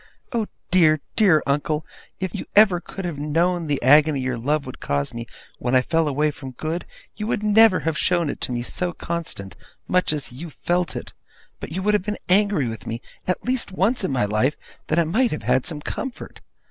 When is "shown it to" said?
7.99-8.51